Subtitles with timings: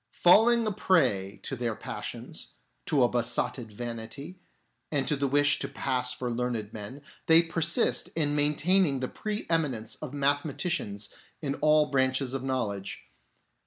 [0.15, 2.55] Falling a prey to their passions,
[2.87, 4.39] to a besotted vanity,
[4.91, 9.93] and the wish to pass for learned men, they persist in maintaining the pre eminence
[10.01, 11.09] of mathe maticians
[11.43, 13.03] in all branches of knowledge.